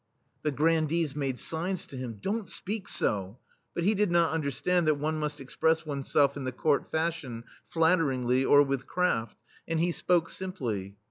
[0.41, 3.37] The grandees made signs to him, "Don't speak so!
[3.75, 7.43] but he did not understand that one must express one's self in the Court fashion,
[7.67, 9.37] flatteringly, or with craft,
[9.67, 10.95] and he spoke simply.